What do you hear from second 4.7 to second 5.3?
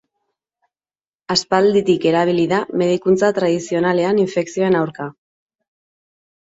aurka.